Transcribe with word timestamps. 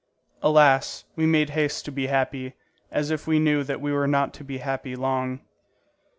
Alas, 0.41 1.05
we 1.15 1.27
made 1.27 1.51
haste 1.51 1.85
to 1.85 1.91
be 1.91 2.07
happy, 2.07 2.55
as 2.91 3.11
if 3.11 3.27
we 3.27 3.37
knew 3.37 3.63
that 3.63 3.79
we 3.81 3.91
were 3.93 4.07
not 4.07 4.33
to 4.33 4.43
be 4.43 4.57
happy 4.57 4.95
long. 4.95 5.41